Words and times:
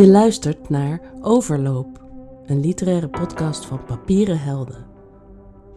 Je 0.00 0.08
luistert 0.08 0.68
naar 0.68 1.00
Overloop, 1.20 2.04
een 2.46 2.60
literaire 2.60 3.08
podcast 3.08 3.66
van 3.66 3.84
Papieren 3.84 4.40
Helden. 4.40 4.86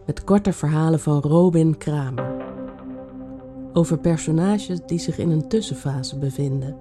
Met 0.06 0.24
korte 0.24 0.52
verhalen 0.52 1.00
van 1.00 1.20
Robin 1.20 1.78
Kramer. 1.78 2.44
Over 3.72 3.98
personages 3.98 4.80
die 4.86 4.98
zich 4.98 5.18
in 5.18 5.30
een 5.30 5.48
tussenfase 5.48 6.18
bevinden. 6.18 6.76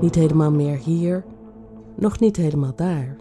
Niet 0.00 0.14
helemaal 0.14 0.50
meer 0.50 0.76
hier, 0.76 1.24
nog 1.96 2.20
niet 2.20 2.36
helemaal 2.36 2.74
daar. 2.76 3.16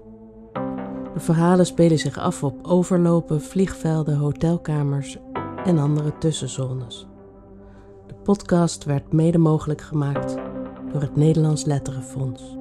De 1.13 1.19
verhalen 1.19 1.65
spelen 1.65 1.99
zich 1.99 2.17
af 2.17 2.43
op 2.43 2.67
overlopen, 2.67 3.41
vliegvelden, 3.41 4.17
hotelkamers 4.17 5.17
en 5.63 5.77
andere 5.77 6.17
tussenzones. 6.17 7.07
De 8.07 8.15
podcast 8.23 8.83
werd 8.83 9.13
mede 9.13 9.37
mogelijk 9.37 9.81
gemaakt 9.81 10.35
door 10.91 11.01
het 11.01 11.15
Nederlands 11.15 11.65
Letterenfonds. 11.65 12.58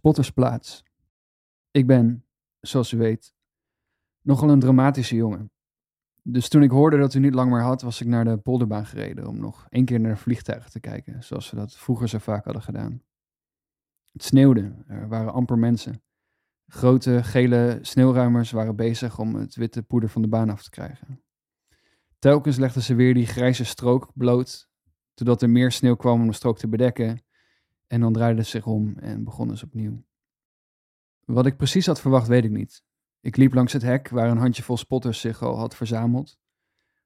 Spottersplaats. 0.00 0.82
Ik 1.70 1.86
ben, 1.86 2.26
zoals 2.60 2.92
u 2.92 2.96
weet, 2.96 3.34
nogal 4.22 4.50
een 4.50 4.60
dramatische 4.60 5.14
jongen. 5.14 5.50
Dus 6.22 6.48
toen 6.48 6.62
ik 6.62 6.70
hoorde 6.70 6.98
dat 6.98 7.14
u 7.14 7.18
niet 7.18 7.34
lang 7.34 7.50
meer 7.50 7.62
had, 7.62 7.82
was 7.82 8.00
ik 8.00 8.06
naar 8.06 8.24
de 8.24 8.36
polderbaan 8.36 8.86
gereden 8.86 9.26
om 9.26 9.38
nog 9.38 9.66
één 9.68 9.84
keer 9.84 10.00
naar 10.00 10.12
de 10.12 10.20
vliegtuigen 10.20 10.70
te 10.70 10.80
kijken, 10.80 11.22
zoals 11.22 11.50
we 11.50 11.56
dat 11.56 11.76
vroeger 11.76 12.08
zo 12.08 12.18
vaak 12.18 12.44
hadden 12.44 12.62
gedaan. 12.62 13.02
Het 14.12 14.22
sneeuwde, 14.22 14.84
er 14.86 15.08
waren 15.08 15.32
amper 15.32 15.58
mensen. 15.58 16.02
Grote 16.66 17.22
gele 17.22 17.78
sneeuwruimers 17.82 18.50
waren 18.50 18.76
bezig 18.76 19.18
om 19.18 19.34
het 19.34 19.54
witte 19.54 19.82
poeder 19.82 20.08
van 20.08 20.22
de 20.22 20.28
baan 20.28 20.50
af 20.50 20.62
te 20.62 20.70
krijgen. 20.70 21.22
Telkens 22.18 22.56
legden 22.56 22.82
ze 22.82 22.94
weer 22.94 23.14
die 23.14 23.26
grijze 23.26 23.64
strook 23.64 24.10
bloot, 24.14 24.68
totdat 25.14 25.42
er 25.42 25.50
meer 25.50 25.72
sneeuw 25.72 25.96
kwam 25.96 26.20
om 26.20 26.26
de 26.26 26.32
strook 26.32 26.58
te 26.58 26.68
bedekken, 26.68 27.24
en 27.90 28.00
dan 28.00 28.12
draaiden 28.12 28.44
ze 28.44 28.50
zich 28.50 28.66
om 28.66 28.98
en 28.98 29.24
begonnen 29.24 29.58
ze 29.58 29.64
opnieuw. 29.64 30.04
Wat 31.24 31.46
ik 31.46 31.56
precies 31.56 31.86
had 31.86 32.00
verwacht, 32.00 32.28
weet 32.28 32.44
ik 32.44 32.50
niet. 32.50 32.82
Ik 33.20 33.36
liep 33.36 33.54
langs 33.54 33.72
het 33.72 33.82
hek 33.82 34.08
waar 34.08 34.30
een 34.30 34.36
handjevol 34.36 34.76
spotters 34.76 35.20
zich 35.20 35.42
al 35.42 35.56
had 35.56 35.76
verzameld. 35.76 36.38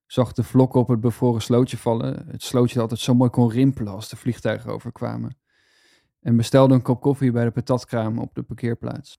Zag 0.07 0.33
de 0.33 0.43
vlokken 0.43 0.81
op 0.81 0.89
het 0.89 1.01
bevroren 1.01 1.43
slootje 1.43 1.77
vallen, 1.77 2.27
het 2.29 2.43
slootje 2.43 2.75
dat 2.75 2.83
altijd 2.83 3.01
zo 3.01 3.15
mooi 3.15 3.31
kon 3.31 3.51
rimpelen 3.51 3.93
als 3.93 4.09
de 4.09 4.17
vliegtuigen 4.17 4.71
overkwamen. 4.71 5.39
En 6.21 6.37
bestelde 6.37 6.75
een 6.75 6.83
kop 6.83 7.01
koffie 7.01 7.33
bij 7.33 7.45
de 7.45 7.51
patatkraam 7.51 8.19
op 8.19 8.35
de 8.35 8.43
parkeerplaats. 8.43 9.19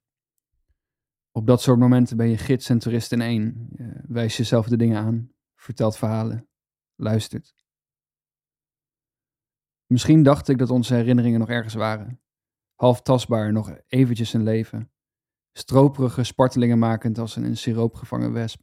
Op 1.32 1.48
dat 1.48 1.62
soort 1.62 1.80
momenten 1.80 2.18
ben 2.18 2.30
je 2.30 2.38
gids 2.38 2.70
en 2.70 2.80
toerist 2.80 3.12
in 3.12 3.22
één. 3.22 3.70
Wijst 4.08 4.38
jezelf 4.38 4.68
de 4.68 4.78
dingen 4.78 5.02
aan, 5.02 5.32
vertelt 5.56 5.98
verhalen, 5.98 6.48
luistert. 6.96 7.65
Misschien 9.86 10.24
dacht 10.24 10.48
ik 10.48 10.58
dat 10.58 10.70
onze 10.70 10.94
herinneringen 10.94 11.40
nog 11.40 11.50
ergens 11.50 11.74
waren. 11.74 12.22
Half 12.76 13.02
tastbaar, 13.02 13.52
nog 13.52 13.78
eventjes 13.88 14.34
een 14.34 14.44
leven. 14.44 14.92
Stroperige 15.52 16.24
spartelingen 16.24 16.80
makend 16.80 17.18
als 17.18 17.36
een 17.36 17.44
in 17.44 17.58
siroop 17.58 17.94
gevangen 17.94 18.34
wesp. 18.34 18.62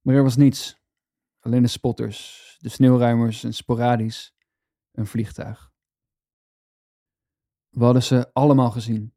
Maar 0.00 0.14
er 0.14 0.22
was 0.22 0.36
niets. 0.36 0.80
Alleen 1.40 1.62
de 1.62 1.68
spotters, 1.68 2.56
de 2.60 2.68
sneeuwruimers 2.68 3.44
en 3.44 3.54
sporadisch 3.54 4.34
een 4.92 5.06
vliegtuig. 5.06 5.72
We 7.68 7.84
hadden 7.84 8.02
ze 8.02 8.32
allemaal 8.32 8.70
gezien. 8.70 9.14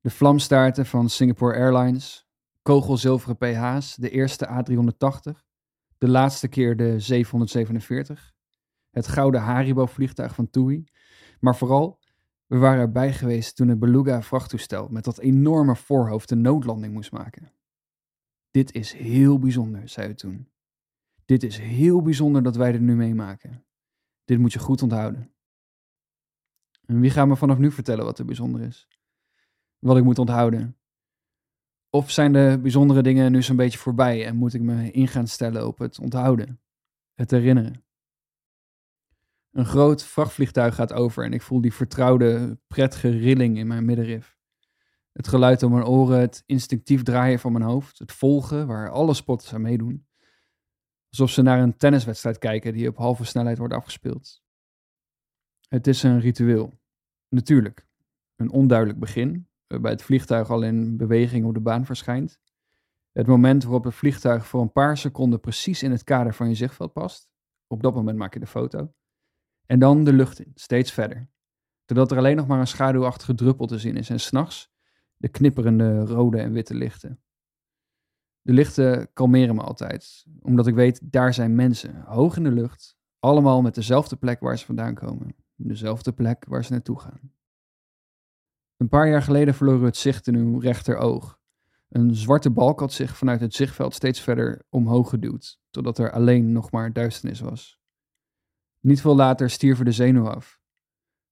De 0.00 0.10
vlamstaarten 0.10 0.86
van 0.86 1.08
Singapore 1.08 1.54
Airlines, 1.54 2.26
kogelzilveren 2.62 3.36
PH's, 3.36 3.94
de 3.94 4.10
eerste 4.10 4.46
A380, 4.46 5.38
de 5.98 6.08
laatste 6.08 6.48
keer 6.48 6.76
de 6.76 7.00
747, 7.00 8.31
het 8.92 9.08
gouden 9.08 9.40
Haribo-vliegtuig 9.40 10.34
van 10.34 10.50
TUI, 10.50 10.84
maar 11.40 11.56
vooral, 11.56 12.00
we 12.46 12.58
waren 12.58 12.80
erbij 12.80 13.12
geweest 13.12 13.56
toen 13.56 13.68
het 13.68 13.78
Beluga 13.78 14.22
vrachttoestel 14.22 14.88
met 14.88 15.04
dat 15.04 15.18
enorme 15.18 15.76
voorhoofd 15.76 16.30
een 16.30 16.40
noodlanding 16.40 16.92
moest 16.92 17.12
maken. 17.12 17.52
Dit 18.50 18.72
is 18.72 18.92
heel 18.92 19.38
bijzonder, 19.38 19.88
zei 19.88 20.08
u 20.08 20.14
toen. 20.14 20.48
Dit 21.24 21.42
is 21.42 21.58
heel 21.58 22.02
bijzonder 22.02 22.42
dat 22.42 22.56
wij 22.56 22.72
dit 22.72 22.80
nu 22.80 22.94
meemaken. 22.94 23.64
Dit 24.24 24.38
moet 24.38 24.52
je 24.52 24.58
goed 24.58 24.82
onthouden. 24.82 25.32
En 26.86 27.00
wie 27.00 27.10
gaat 27.10 27.26
me 27.26 27.36
vanaf 27.36 27.58
nu 27.58 27.70
vertellen 27.70 28.04
wat 28.04 28.18
er 28.18 28.24
bijzonder 28.24 28.60
is? 28.60 28.88
Wat 29.78 29.96
ik 29.96 30.04
moet 30.04 30.18
onthouden? 30.18 30.76
Of 31.90 32.10
zijn 32.10 32.32
de 32.32 32.58
bijzondere 32.62 33.02
dingen 33.02 33.32
nu 33.32 33.42
zo'n 33.42 33.56
beetje 33.56 33.78
voorbij 33.78 34.26
en 34.26 34.36
moet 34.36 34.54
ik 34.54 34.60
me 34.60 34.90
in 34.90 35.08
gaan 35.08 35.26
stellen 35.26 35.66
op 35.66 35.78
het 35.78 35.98
onthouden, 35.98 36.60
het 37.14 37.30
herinneren? 37.30 37.84
Een 39.52 39.66
groot 39.66 40.04
vrachtvliegtuig 40.04 40.74
gaat 40.74 40.92
over 40.92 41.24
en 41.24 41.32
ik 41.32 41.42
voel 41.42 41.60
die 41.60 41.72
vertrouwde, 41.72 42.58
prettige 42.66 43.10
rilling 43.10 43.58
in 43.58 43.66
mijn 43.66 43.84
middenrif. 43.84 44.36
Het 45.12 45.28
geluid 45.28 45.62
om 45.62 45.72
mijn 45.72 45.86
oren, 45.86 46.20
het 46.20 46.42
instinctief 46.46 47.02
draaien 47.02 47.38
van 47.38 47.52
mijn 47.52 47.64
hoofd, 47.64 47.98
het 47.98 48.12
volgen 48.12 48.66
waar 48.66 48.90
alle 48.90 49.14
spotters 49.14 49.54
aan 49.54 49.60
meedoen. 49.60 50.06
Alsof 51.08 51.30
ze 51.30 51.42
naar 51.42 51.60
een 51.60 51.76
tenniswedstrijd 51.76 52.38
kijken 52.38 52.72
die 52.72 52.88
op 52.88 52.96
halve 52.96 53.24
snelheid 53.24 53.58
wordt 53.58 53.74
afgespeeld. 53.74 54.42
Het 55.68 55.86
is 55.86 56.02
een 56.02 56.20
ritueel. 56.20 56.72
Natuurlijk. 57.28 57.86
Een 58.36 58.50
onduidelijk 58.50 58.98
begin, 58.98 59.48
waarbij 59.66 59.90
het 59.90 60.02
vliegtuig 60.02 60.50
al 60.50 60.62
in 60.62 60.96
beweging 60.96 61.44
op 61.44 61.54
de 61.54 61.60
baan 61.60 61.84
verschijnt. 61.84 62.40
Het 63.12 63.26
moment 63.26 63.62
waarop 63.62 63.84
het 63.84 63.94
vliegtuig 63.94 64.46
voor 64.46 64.60
een 64.60 64.72
paar 64.72 64.96
seconden 64.96 65.40
precies 65.40 65.82
in 65.82 65.90
het 65.90 66.04
kader 66.04 66.34
van 66.34 66.48
je 66.48 66.54
zichtveld 66.54 66.92
past. 66.92 67.30
Op 67.66 67.82
dat 67.82 67.94
moment 67.94 68.18
maak 68.18 68.34
je 68.34 68.40
de 68.40 68.46
foto. 68.46 68.92
En 69.72 69.78
dan 69.78 70.04
de 70.04 70.12
lucht 70.12 70.40
in, 70.40 70.52
steeds 70.54 70.92
verder. 70.92 71.30
Totdat 71.84 72.10
er 72.10 72.16
alleen 72.16 72.36
nog 72.36 72.46
maar 72.46 72.60
een 72.60 72.66
schaduwachtige 72.66 73.34
druppel 73.34 73.66
te 73.66 73.78
zien 73.78 73.96
is 73.96 74.10
en 74.10 74.20
s'nachts 74.20 74.72
de 75.16 75.28
knipperende 75.28 76.04
rode 76.04 76.38
en 76.38 76.52
witte 76.52 76.74
lichten. 76.74 77.22
De 78.40 78.52
lichten 78.52 79.12
kalmeren 79.12 79.54
me 79.54 79.62
altijd, 79.62 80.26
omdat 80.40 80.66
ik 80.66 80.74
weet, 80.74 81.12
daar 81.12 81.34
zijn 81.34 81.54
mensen, 81.54 82.02
hoog 82.02 82.36
in 82.36 82.42
de 82.42 82.50
lucht, 82.50 82.96
allemaal 83.18 83.62
met 83.62 83.74
dezelfde 83.74 84.16
plek 84.16 84.40
waar 84.40 84.58
ze 84.58 84.64
vandaan 84.64 84.94
komen, 84.94 85.34
dezelfde 85.54 86.12
plek 86.12 86.44
waar 86.48 86.64
ze 86.64 86.72
naartoe 86.72 87.00
gaan. 87.00 87.32
Een 88.76 88.88
paar 88.88 89.08
jaar 89.08 89.22
geleden 89.22 89.54
verloren 89.54 89.80
we 89.80 89.86
het 89.86 89.96
zicht 89.96 90.26
in 90.26 90.34
uw 90.34 90.58
rechteroog. 90.58 91.38
Een 91.88 92.14
zwarte 92.14 92.50
balk 92.50 92.80
had 92.80 92.92
zich 92.92 93.16
vanuit 93.16 93.40
het 93.40 93.54
zichtveld 93.54 93.94
steeds 93.94 94.20
verder 94.20 94.62
omhoog 94.68 95.08
geduwd, 95.08 95.60
totdat 95.70 95.98
er 95.98 96.12
alleen 96.12 96.52
nog 96.52 96.70
maar 96.70 96.92
duisternis 96.92 97.40
was. 97.40 97.81
Niet 98.86 99.00
veel 99.00 99.16
later 99.16 99.50
stierven 99.50 99.84
de 99.84 99.92
zenuw 99.92 100.28
af. 100.28 100.60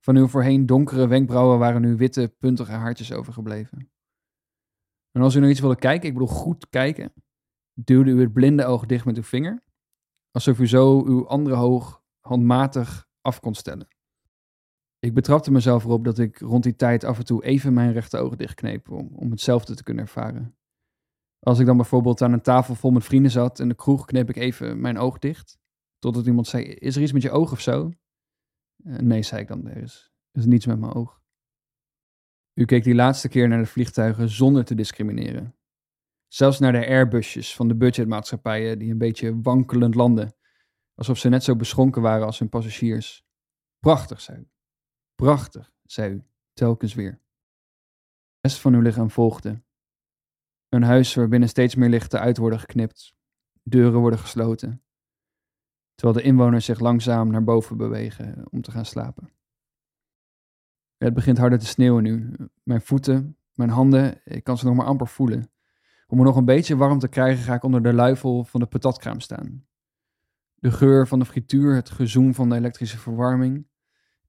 Van 0.05 0.17
uw 0.17 0.27
voorheen 0.27 0.67
donkere 0.67 1.07
wenkbrauwen 1.07 1.59
waren 1.59 1.81
nu 1.81 1.97
witte, 1.97 2.35
puntige 2.39 2.73
haartjes 2.73 3.13
overgebleven. 3.13 3.91
En 5.11 5.23
als 5.23 5.35
u 5.35 5.41
naar 5.41 5.51
iets 5.51 5.61
wilde 5.61 5.77
kijken, 5.77 6.09
ik 6.09 6.13
bedoel 6.13 6.29
goed 6.29 6.69
kijken, 6.69 7.13
duwde 7.75 8.11
u 8.11 8.21
het 8.21 8.33
blinde 8.33 8.65
oog 8.65 8.87
dicht 8.87 9.05
met 9.05 9.17
uw 9.17 9.23
vinger, 9.23 9.63
alsof 10.31 10.59
u 10.59 10.69
zo 10.69 11.05
uw 11.05 11.29
andere 11.29 11.57
oog 11.57 12.03
handmatig 12.21 13.09
af 13.21 13.41
kon 13.41 13.55
stellen. 13.55 13.89
Ik 14.99 15.15
betrapte 15.15 15.51
mezelf 15.51 15.85
erop 15.85 16.05
dat 16.05 16.19
ik 16.19 16.39
rond 16.39 16.63
die 16.63 16.77
tijd 16.77 17.05
af 17.05 17.19
en 17.19 17.25
toe 17.25 17.45
even 17.45 17.75
mijn 17.75 17.93
rechteroog 17.93 18.37
dichtkneep 18.37 18.91
om, 18.91 19.11
om 19.15 19.31
hetzelfde 19.31 19.75
te 19.75 19.83
kunnen 19.83 20.05
ervaren. 20.05 20.57
Als 21.39 21.59
ik 21.59 21.67
dan 21.67 21.77
bijvoorbeeld 21.77 22.23
aan 22.23 22.33
een 22.33 22.43
tafel 22.43 22.75
vol 22.75 22.91
met 22.91 23.05
vrienden 23.05 23.31
zat 23.31 23.61
en 23.61 23.69
de 23.69 23.75
kroeg, 23.75 24.05
kneep 24.05 24.29
ik 24.29 24.37
even 24.37 24.81
mijn 24.81 24.99
oog 24.99 25.19
dicht. 25.19 25.60
Totdat 26.01 26.27
iemand 26.27 26.47
zei, 26.47 26.65
is 26.65 26.97
er 26.97 27.03
iets 27.03 27.13
met 27.13 27.23
je 27.23 27.31
oog 27.31 27.53
of 27.53 27.61
zo? 27.61 27.93
Uh, 28.85 28.97
nee, 28.97 29.23
zei 29.23 29.41
ik 29.41 29.49
dan, 29.49 29.67
er 29.67 29.77
is, 29.77 30.13
er 30.31 30.41
is 30.41 30.47
niets 30.47 30.67
met 30.67 30.79
mijn 30.79 30.93
oog. 30.93 31.21
U 32.55 32.65
keek 32.65 32.85
die 32.85 32.95
laatste 32.95 33.29
keer 33.29 33.49
naar 33.49 33.59
de 33.59 33.67
vliegtuigen 33.67 34.29
zonder 34.29 34.65
te 34.65 34.75
discrimineren. 34.75 35.57
Zelfs 36.29 36.59
naar 36.59 36.73
de 36.73 36.87
airbusjes 36.87 37.57
van 37.57 37.69
de 37.69 37.77
budgetmaatschappijen 37.77 38.79
die 38.79 38.91
een 38.91 38.99
beetje 38.99 39.41
wankelend 39.41 39.95
landen, 39.95 40.35
alsof 40.95 41.19
ze 41.19 41.29
net 41.29 41.45
zo 41.45 41.57
beschonken 41.57 42.03
waren 42.03 42.27
als 42.27 42.39
hun 42.39 42.49
passagiers. 42.49 43.27
Prachtig, 43.79 44.21
zei 44.21 44.39
u. 44.39 44.49
Prachtig, 45.15 45.73
zei 45.85 46.15
u, 46.15 46.25
telkens 46.53 46.95
weer. 46.95 47.13
De 47.13 48.49
rest 48.49 48.61
van 48.61 48.75
uw 48.75 48.81
lichaam 48.81 49.11
volgde. 49.11 49.63
Een 50.69 50.83
huis 50.83 51.15
waarbinnen 51.15 51.49
steeds 51.49 51.75
meer 51.75 51.89
lichten 51.89 52.21
uit 52.21 52.37
worden 52.37 52.61
geknipt, 52.61 53.15
deuren 53.63 54.01
worden 54.01 54.19
gesloten, 54.19 54.85
terwijl 56.01 56.21
de 56.21 56.29
inwoners 56.29 56.65
zich 56.65 56.81
langzaam 56.81 57.31
naar 57.31 57.45
boven 57.45 57.77
bewegen 57.77 58.45
om 58.51 58.63
te 58.63 58.71
gaan 58.71 58.85
slapen. 58.85 59.31
Het 60.97 61.15
begint 61.15 61.39
harder 61.39 61.59
te 61.59 61.67
sneeuwen 61.67 62.03
nu. 62.03 62.33
Mijn 62.63 62.81
voeten, 62.81 63.37
mijn 63.55 63.71
handen, 63.71 64.21
ik 64.25 64.45
kan 64.45 64.59
ze 64.59 64.65
nog 64.67 64.75
maar 64.75 64.87
amper 64.87 65.09
voelen. 65.09 65.51
Om 66.07 66.19
er 66.19 66.25
nog 66.25 66.37
een 66.37 66.45
beetje 66.45 66.77
warm 66.77 66.99
te 66.99 67.09
krijgen 67.09 67.45
ga 67.45 67.55
ik 67.55 67.63
onder 67.63 67.83
de 67.83 67.93
luifel 67.93 68.45
van 68.45 68.61
de 68.61 68.67
patatkraam 68.67 69.21
staan. 69.21 69.67
De 70.55 70.71
geur 70.71 71.07
van 71.07 71.19
de 71.19 71.25
frituur, 71.25 71.75
het 71.75 71.91
gezoem 71.91 72.35
van 72.35 72.49
de 72.49 72.57
elektrische 72.57 72.99
verwarming 72.99 73.67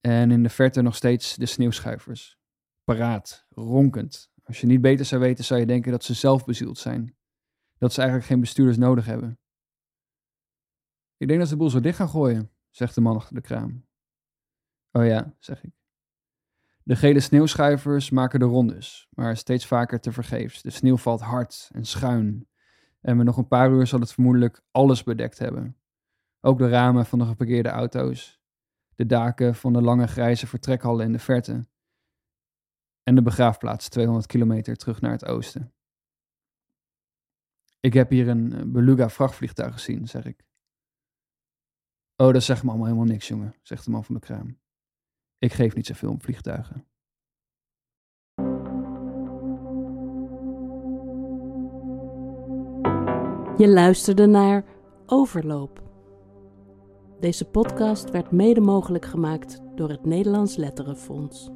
en 0.01 0.31
in 0.31 0.43
de 0.43 0.49
verte 0.49 0.81
nog 0.81 0.95
steeds 0.95 1.35
de 1.35 1.45
sneeuwschuivers. 1.45 2.39
Paraat, 2.83 3.45
ronkend. 3.49 4.31
Als 4.43 4.61
je 4.61 4.67
niet 4.67 4.81
beter 4.81 5.05
zou 5.05 5.21
weten, 5.21 5.45
zou 5.45 5.59
je 5.59 5.65
denken 5.65 5.91
dat 5.91 6.03
ze 6.03 6.13
zelf 6.13 6.45
bezield 6.45 6.77
zijn. 6.77 7.15
Dat 7.77 7.93
ze 7.93 7.99
eigenlijk 7.99 8.29
geen 8.29 8.39
bestuurders 8.39 8.77
nodig 8.77 9.05
hebben. 9.05 9.40
Ik 11.21 11.27
denk 11.27 11.39
dat 11.39 11.47
ze 11.47 11.53
de 11.53 11.59
boel 11.59 11.69
zo 11.69 11.79
dicht 11.79 11.97
gaan 11.97 12.09
gooien, 12.09 12.51
zegt 12.69 12.95
de 12.95 13.01
man 13.01 13.15
achter 13.15 13.35
de 13.35 13.41
kraam. 13.41 13.85
Oh 14.91 15.05
ja, 15.05 15.35
zeg 15.39 15.63
ik. 15.63 15.71
De 16.83 16.95
gele 16.95 17.19
sneeuwschuivers 17.19 18.09
maken 18.09 18.39
de 18.39 18.45
rondes, 18.45 19.07
maar 19.11 19.37
steeds 19.37 19.67
vaker 19.67 19.99
tevergeefs. 19.99 20.61
De 20.61 20.69
sneeuw 20.69 20.97
valt 20.97 21.21
hard 21.21 21.69
en 21.73 21.85
schuin. 21.85 22.47
En 23.01 23.17
met 23.17 23.25
nog 23.25 23.37
een 23.37 23.47
paar 23.47 23.71
uur 23.71 23.87
zal 23.87 23.99
het 23.99 24.13
vermoedelijk 24.13 24.61
alles 24.71 25.03
bedekt 25.03 25.39
hebben. 25.39 25.77
Ook 26.39 26.57
de 26.57 26.69
ramen 26.69 27.05
van 27.05 27.19
de 27.19 27.25
geparkeerde 27.25 27.69
auto's, 27.69 28.41
de 28.95 29.05
daken 29.05 29.55
van 29.55 29.73
de 29.73 29.81
lange 29.81 30.07
grijze 30.07 30.47
vertrekhallen 30.47 31.05
in 31.05 31.11
de 31.11 31.19
verte 31.19 31.67
en 33.03 33.15
de 33.15 33.21
begraafplaats 33.21 33.89
200 33.89 34.27
kilometer 34.27 34.75
terug 34.75 35.01
naar 35.01 35.11
het 35.11 35.25
oosten. 35.25 35.73
Ik 37.79 37.93
heb 37.93 38.09
hier 38.09 38.27
een 38.27 38.53
eh, 38.53 38.61
Beluga 38.65 39.09
vrachtvliegtuig 39.09 39.73
gezien, 39.73 40.07
zeg 40.07 40.25
ik. 40.25 40.49
Oh, 42.21 42.33
dat 42.33 42.43
zegt 42.43 42.63
me 42.63 42.69
allemaal 42.69 42.87
helemaal 42.87 43.07
niks, 43.07 43.27
jongen, 43.27 43.55
zegt 43.61 43.85
de 43.85 43.91
man 43.91 44.03
van 44.03 44.15
de 44.15 44.21
kraam. 44.21 44.57
Ik 45.37 45.53
geef 45.53 45.75
niet 45.75 45.85
zoveel 45.85 46.09
om 46.09 46.21
vliegtuigen. 46.21 46.85
Je 53.57 53.67
luisterde 53.67 54.25
naar 54.25 54.63
Overloop. 55.05 55.81
Deze 57.19 57.45
podcast 57.45 58.09
werd 58.09 58.31
mede 58.31 58.61
mogelijk 58.61 59.05
gemaakt 59.05 59.59
door 59.75 59.89
het 59.89 60.05
Nederlands 60.05 60.55
Letterenfonds. 60.55 61.49